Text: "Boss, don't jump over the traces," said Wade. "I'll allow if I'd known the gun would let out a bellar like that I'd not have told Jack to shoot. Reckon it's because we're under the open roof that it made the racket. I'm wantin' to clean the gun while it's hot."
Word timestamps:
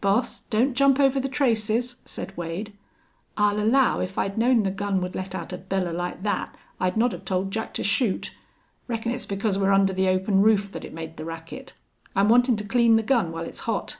"Boss, 0.00 0.42
don't 0.42 0.74
jump 0.76 1.00
over 1.00 1.18
the 1.18 1.28
traces," 1.28 1.96
said 2.04 2.36
Wade. 2.36 2.72
"I'll 3.36 3.58
allow 3.58 3.98
if 3.98 4.16
I'd 4.16 4.38
known 4.38 4.62
the 4.62 4.70
gun 4.70 5.00
would 5.00 5.16
let 5.16 5.34
out 5.34 5.52
a 5.52 5.58
bellar 5.58 5.92
like 5.92 6.22
that 6.22 6.56
I'd 6.78 6.96
not 6.96 7.10
have 7.10 7.24
told 7.24 7.50
Jack 7.50 7.74
to 7.74 7.82
shoot. 7.82 8.32
Reckon 8.86 9.10
it's 9.10 9.26
because 9.26 9.58
we're 9.58 9.72
under 9.72 9.92
the 9.92 10.06
open 10.06 10.40
roof 10.40 10.70
that 10.70 10.84
it 10.84 10.94
made 10.94 11.16
the 11.16 11.24
racket. 11.24 11.72
I'm 12.14 12.28
wantin' 12.28 12.54
to 12.58 12.64
clean 12.64 12.94
the 12.94 13.02
gun 13.02 13.32
while 13.32 13.42
it's 13.44 13.58
hot." 13.66 13.96